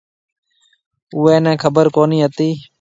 اُوئي 1.15 1.35
نَي 1.43 1.53
خبر 1.63 1.85
ڪونهي 1.95 2.17
هتي۔ 2.25 2.49